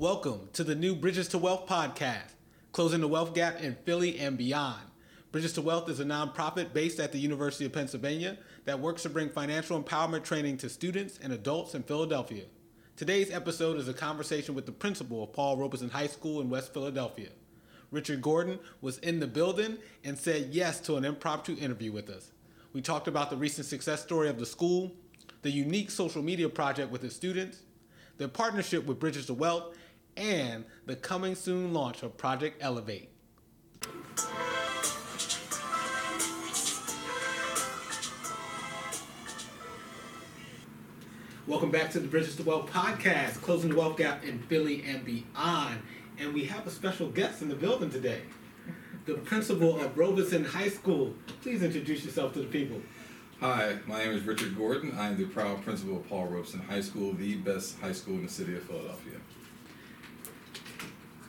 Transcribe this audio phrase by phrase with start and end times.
[0.00, 2.32] Welcome to the new Bridges to Wealth podcast,
[2.72, 4.80] closing the wealth gap in Philly and beyond.
[5.30, 9.10] Bridges to Wealth is a nonprofit based at the University of Pennsylvania that works to
[9.10, 12.44] bring financial empowerment training to students and adults in Philadelphia.
[12.96, 16.72] Today's episode is a conversation with the principal of Paul Robeson High School in West
[16.72, 17.28] Philadelphia.
[17.90, 22.30] Richard Gordon was in the building and said yes to an impromptu interview with us.
[22.72, 24.92] We talked about the recent success story of the school,
[25.42, 27.64] the unique social media project with its students,
[28.16, 29.74] their partnership with Bridges to Wealth,
[30.16, 33.10] and the coming soon launch of Project Elevate.
[41.46, 45.04] Welcome back to the Bridges to Wealth podcast, closing the wealth gap in Philly and
[45.04, 45.80] beyond.
[46.18, 48.20] And we have a special guest in the building today,
[49.06, 51.14] the principal of Robeson High School.
[51.42, 52.80] Please introduce yourself to the people.
[53.40, 54.96] Hi, my name is Richard Gordon.
[54.96, 58.24] I am the proud principal of Paul Robeson High School, the best high school in
[58.24, 59.18] the city of Philadelphia.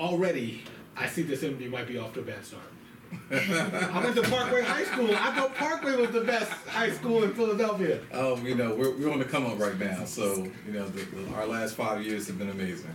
[0.00, 0.62] Already,
[0.96, 2.64] I see this interview might be off to a bad start.
[3.30, 5.10] I went to Parkway High School.
[5.10, 8.00] I thought Parkway was the best high school in Philadelphia.
[8.12, 10.04] Oh, you know, we're, we're on the come up right now.
[10.04, 12.90] So, you know, the, the, our last five years have been amazing.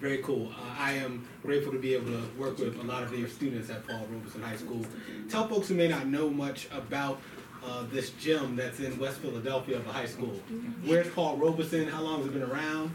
[0.00, 0.52] Very cool.
[0.52, 3.68] Uh, I am grateful to be able to work with a lot of their students
[3.68, 4.86] at Paul Robeson High School.
[5.28, 7.20] Tell folks who may not know much about
[7.64, 10.40] uh, this gym that's in West Philadelphia of a high school.
[10.84, 11.88] Where's Paul Robeson?
[11.88, 12.92] How long has it been around?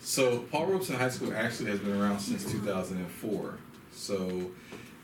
[0.00, 3.58] So, Paul Robeson High School actually has been around since 2004.
[3.92, 4.50] So,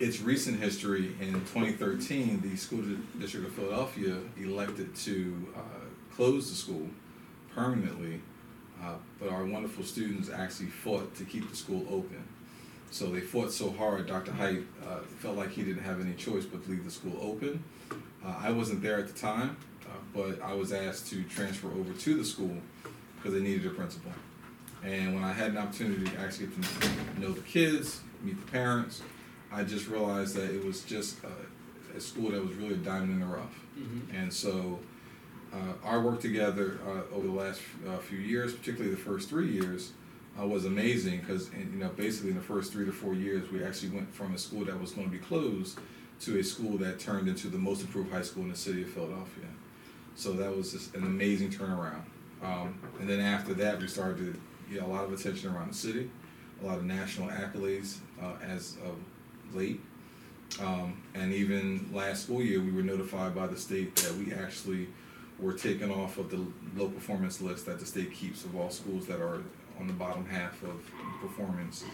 [0.00, 2.83] its recent history in 2013, the School
[3.19, 5.61] District of Philadelphia elected to uh,
[6.15, 6.89] close the school
[7.55, 8.20] permanently,
[8.83, 12.25] uh, but our wonderful students actually fought to keep the school open.
[12.91, 14.33] So they fought so hard, Dr.
[14.33, 17.62] Hite uh, felt like he didn't have any choice but to leave the school open.
[18.25, 19.56] Uh, I wasn't there at the time,
[19.87, 22.56] uh, but I was asked to transfer over to the school
[23.17, 24.12] because they needed a principal.
[24.84, 28.52] And when I had an opportunity to actually get to know the kids, meet the
[28.52, 29.02] parents,
[29.50, 33.12] I just realized that it was just a, a school that was really a diamond
[33.12, 33.64] in the rough.
[33.78, 34.16] Mm-hmm.
[34.16, 34.81] And so
[35.53, 39.50] uh, our work together uh, over the last uh, few years, particularly the first three
[39.50, 39.92] years,
[40.38, 43.62] uh, was amazing because you know basically in the first three to four years we
[43.62, 45.78] actually went from a school that was going to be closed
[46.20, 48.88] to a school that turned into the most improved high school in the city of
[48.88, 49.44] Philadelphia.
[50.16, 52.03] So that was just an amazing turnaround.
[52.42, 54.41] Um, and then after that, we started to
[54.78, 56.10] a lot of attention around the city,
[56.62, 58.97] a lot of national accolades uh, as of
[59.54, 59.80] late.
[60.60, 64.88] Um, and even last school year, we were notified by the state that we actually
[65.38, 66.41] were taken off of the
[66.76, 69.42] low performance list that the state keeps of all schools that are
[69.80, 70.88] on the bottom half of
[71.20, 71.88] performances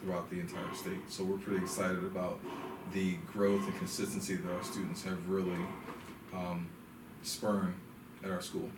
[0.00, 1.00] throughout the entire state.
[1.08, 2.38] So we're pretty excited about
[2.92, 5.66] the growth and consistency that our students have really
[6.32, 6.68] um,
[7.22, 7.74] spurned
[8.22, 8.70] at our school.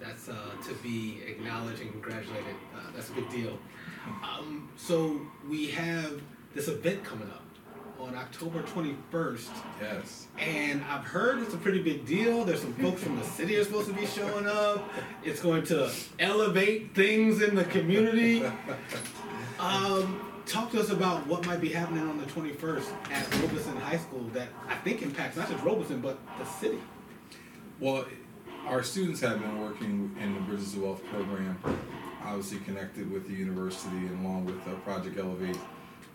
[0.00, 0.34] That's uh,
[0.66, 2.56] to be acknowledged and congratulated.
[2.74, 3.58] Uh, that's a big deal.
[4.22, 6.20] Um, so we have
[6.54, 7.42] this event coming up
[8.00, 9.48] on October 21st.
[9.80, 10.26] Yes.
[10.38, 12.44] And I've heard it's a pretty big deal.
[12.44, 14.88] There's some folks from the city are supposed to be showing up.
[15.22, 18.42] It's going to elevate things in the community.
[19.58, 23.98] Um, talk to us about what might be happening on the 21st at Robeson High
[23.98, 26.78] School that I think impacts not just Robeson, but the city.
[27.78, 28.06] Well,
[28.70, 31.58] our students have been working in the Bridges to Wealth program,
[32.24, 35.58] obviously connected with the university and along with uh, Project Elevate.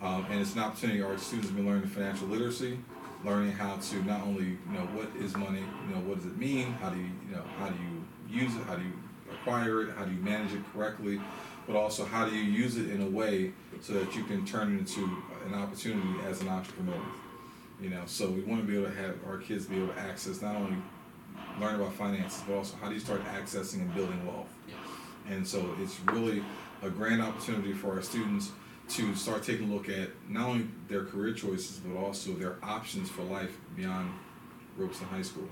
[0.02, 2.80] Um, and it's an opportunity our students have been learning financial literacy,
[3.26, 6.38] learning how to not only you know what is money, you know what does it
[6.38, 8.94] mean, how do you you know how do you use it, how do you
[9.34, 11.20] acquire it, how do you manage it correctly,
[11.68, 13.52] but also how do you use it in a way
[13.82, 15.04] so that you can turn it into
[15.46, 17.02] an opportunity as an entrepreneur.
[17.82, 20.00] You know, so we want to be able to have our kids be able to
[20.00, 20.78] access not only
[21.60, 24.50] learn about finances, but also how do you start accessing and building wealth.
[25.30, 26.44] And so it's really
[26.82, 28.52] a grand opportunity for our students
[28.90, 33.10] to start taking a look at not only their career choices, but also their options
[33.10, 34.12] for life beyond
[34.78, 35.48] Robeson High School.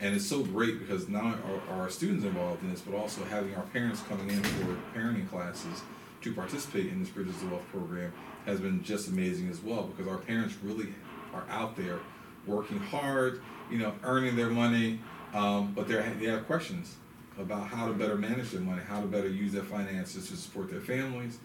[0.00, 1.38] And it's so great because not only
[1.70, 5.28] are, our students involved in this, but also having our parents coming in for parenting
[5.28, 5.82] classes
[6.22, 8.12] to participate in this Bridges to Wealth program
[8.46, 10.88] has been just amazing as well because our parents really
[11.34, 11.98] are out there
[12.46, 15.00] working hard, you know, earning their money,
[15.34, 16.96] um, but they they have questions
[17.38, 20.70] about how to better manage their money, how to better use their finances to support
[20.70, 21.38] their families,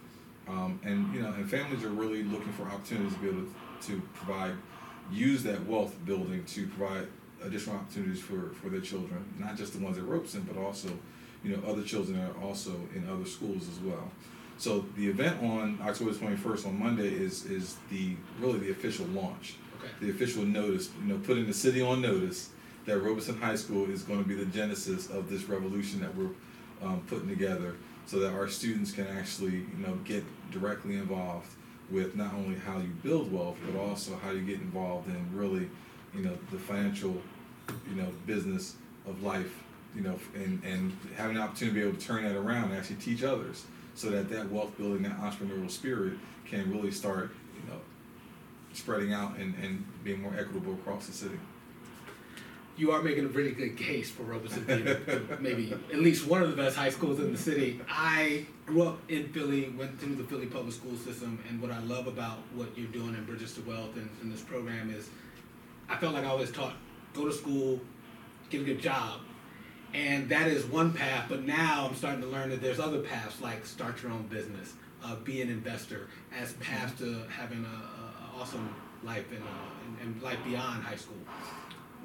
[0.48, 3.54] um, and you know, and families are really looking for opportunities to be able to,
[3.88, 4.54] to provide,
[5.12, 7.08] use that wealth building to provide
[7.44, 10.90] additional opportunities for, for their children, not just the ones at Robeson, but also,
[11.44, 14.12] you know, other children that are also in other schools as well.
[14.58, 19.56] So the event on October 21st on Monday is is the really the official launch,
[19.80, 19.92] okay.
[20.00, 22.50] the official notice, you know, putting the city on notice
[22.86, 26.30] that Robeson High School is going to be the genesis of this revolution that we're
[26.82, 27.76] um, putting together
[28.06, 31.48] so that our students can actually you know get directly involved
[31.90, 35.70] with not only how you build wealth, but also how you get involved in really,
[36.14, 37.22] you know, the financial,
[37.90, 38.76] you know, business
[39.08, 39.64] of life,
[39.96, 42.76] you know, and, and having the opportunity to be able to turn that around and
[42.76, 43.66] actually teach others
[43.96, 46.14] so that that wealth building, that entrepreneurial spirit
[46.46, 47.80] can really start, you know,
[48.74, 51.38] spreading out and, and being more equitable across the city.
[52.76, 54.88] You are making a really good case for Robeson being
[55.40, 57.80] maybe at least one of the best high schools in the city.
[57.88, 61.80] I grew up in Philly, went through the Philly public school system, and what I
[61.82, 65.10] love about what you're doing in Bridges to Wealth and in this program is
[65.88, 66.74] I felt like I was taught
[67.14, 67.80] go to school,
[68.50, 69.20] get a good job.
[69.94, 73.40] And that is one path, but now I'm starting to learn that there's other paths
[73.40, 74.74] like start your own business,
[75.04, 77.68] uh, be an investor, as paths to having an
[78.36, 78.74] awesome
[79.04, 81.18] life and, uh, and, and life beyond high school.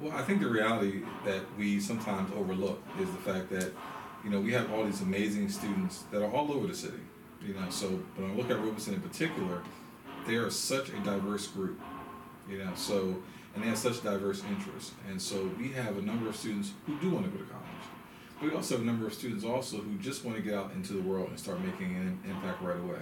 [0.01, 3.71] Well, I think the reality that we sometimes overlook is the fact that,
[4.23, 7.01] you know, we have all these amazing students that are all over the city.
[7.45, 9.61] You know, so when I look at Robeson in particular,
[10.25, 11.79] they are such a diverse group.
[12.49, 13.17] You know, so
[13.53, 16.97] and they have such diverse interests, and so we have a number of students who
[16.99, 17.65] do want to go to college.
[18.39, 20.71] But we also have a number of students also who just want to get out
[20.73, 22.99] into the world and start making an impact right away.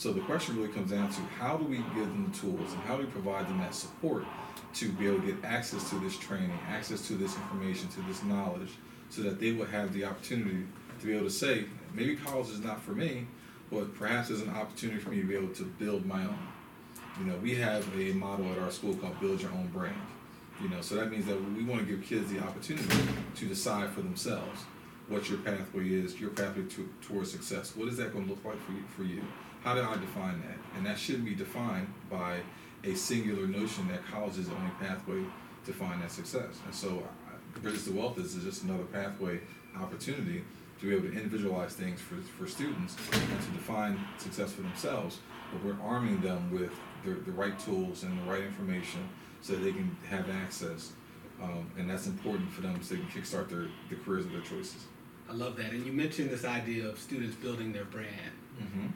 [0.00, 2.80] So the question really comes down to how do we give them the tools and
[2.84, 4.24] how do we provide them that support
[4.72, 8.22] to be able to get access to this training, access to this information, to this
[8.22, 8.70] knowledge,
[9.10, 10.64] so that they will have the opportunity
[11.00, 13.26] to be able to say, maybe college is not for me,
[13.70, 16.48] but perhaps there's an opportunity for me to be able to build my own.
[17.18, 20.00] You know, we have a model at our school called Build Your Own Brand.
[20.62, 23.06] You know, so that means that we want to give kids the opportunity
[23.36, 24.62] to decide for themselves
[25.08, 27.76] what your pathway is, your pathway to, towards success.
[27.76, 29.20] What is that going to look like for you, for you?
[29.62, 30.58] How do I define that?
[30.76, 32.40] And that shouldn't be defined by
[32.84, 35.22] a singular notion that college is the only pathway
[35.66, 36.58] to find that success.
[36.64, 37.02] And so,
[37.62, 39.40] Bridges to Wealth is just another pathway
[39.78, 40.44] opportunity
[40.80, 45.18] to be able to individualize things for, for students and to define success for themselves.
[45.52, 46.72] But we're arming them with
[47.04, 49.08] the, the right tools and the right information
[49.42, 50.92] so that they can have access.
[51.42, 54.42] Um, and that's important for them so they can kickstart their the careers of their
[54.42, 54.86] choices.
[55.28, 55.72] I love that.
[55.72, 58.32] And you mentioned this idea of students building their brand.
[58.60, 58.86] Mm-hmm.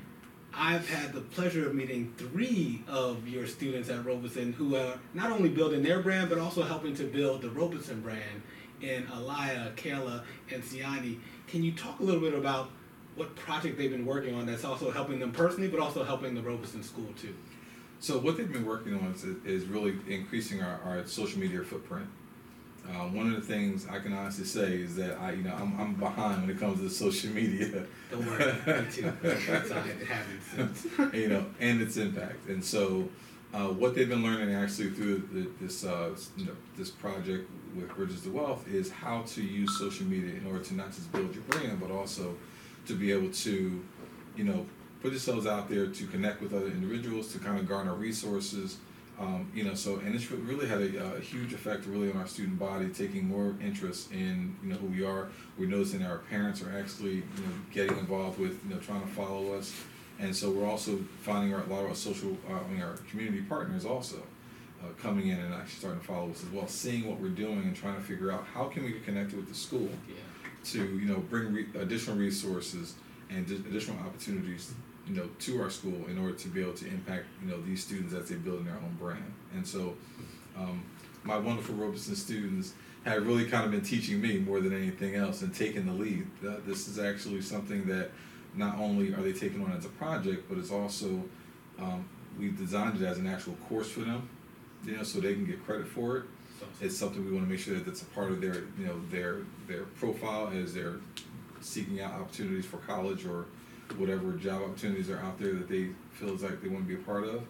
[0.56, 5.32] I've had the pleasure of meeting three of your students at Robeson who are not
[5.32, 8.42] only building their brand, but also helping to build the Robeson brand
[8.80, 10.22] in Alaya, Kayla,
[10.52, 11.18] and Siani.
[11.48, 12.70] Can you talk a little bit about
[13.16, 16.42] what project they've been working on that's also helping them personally, but also helping the
[16.42, 17.34] Robeson School too?
[17.98, 22.06] So what they've been working on is, is really increasing our, our social media footprint.
[22.86, 25.78] Uh, one of the things I can honestly say is that I, you know, I'm,
[25.81, 27.86] I'm behind when it comes to social media.
[28.10, 28.44] Don't worry,
[28.82, 29.12] me too.
[29.22, 30.86] That's how it happens.
[31.14, 32.46] you know, and its impact.
[32.48, 33.08] And so,
[33.54, 37.88] uh, what they've been learning actually through the, this, uh, you know, this project with
[37.94, 41.34] Bridges to Wealth is how to use social media in order to not just build
[41.34, 42.34] your brand, but also
[42.87, 43.82] to be able to,
[44.37, 44.66] you know,
[45.00, 48.78] put yourselves out there to connect with other individuals, to kind of garner resources,
[49.19, 52.26] um, you know, so and it's really had a, a, huge effect really on our
[52.26, 55.28] student body, taking more interest in you know who we are.
[55.56, 59.08] We're noticing our parents are actually you know getting involved with you know trying to
[59.08, 59.72] follow us,
[60.19, 62.96] and so we're also finding our, a lot of our social, uh, I mean our
[63.11, 64.16] community partners also.
[64.82, 67.61] Uh, coming in and actually starting to follow us as well, seeing what we're doing
[67.61, 70.14] and trying to figure out how can we get connected with the school yeah.
[70.62, 72.94] to you know bring re- additional resources
[73.31, 74.75] and additional opportunities
[75.06, 77.84] you know, to our school in order to be able to impact, you know, these
[77.84, 79.32] students as they build their own brand.
[79.54, 79.94] And so,
[80.56, 80.84] um,
[81.25, 85.42] my wonderful Robeson students have really kind of been teaching me more than anything else
[85.42, 86.26] and taking the lead.
[86.42, 88.11] That this is actually something that
[88.54, 91.23] not only are they taking on as a project, but it's also
[91.78, 92.08] um,
[92.38, 94.28] we've designed it as an actual course for them,
[94.84, 96.25] you know, so they can get credit for it.
[96.80, 99.00] It's something we want to make sure that that's a part of their, you know,
[99.11, 100.96] their their profile as they're
[101.61, 103.46] seeking out opportunities for college or
[103.97, 107.05] whatever job opportunities are out there that they feels like they want to be a
[107.05, 107.43] part of.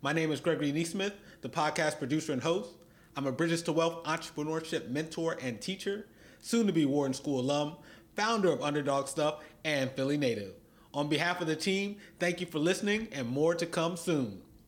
[0.00, 2.70] My name is Gregory Neesmith, the podcast producer and host.
[3.16, 6.06] I'm a Bridges to Wealth entrepreneurship mentor and teacher,
[6.40, 7.76] soon to be Wharton School alum,
[8.16, 10.54] founder of Underdog Stuff, and Philly native.
[10.94, 14.40] On behalf of the team, thank you for listening and more to come soon.